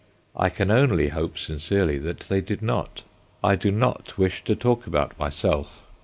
[0.35, 3.03] I can only hope sincerely that they did not.
[3.43, 5.83] I do not wish to talk about myself.